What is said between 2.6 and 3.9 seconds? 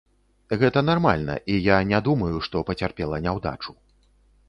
пацярпела няўдачу.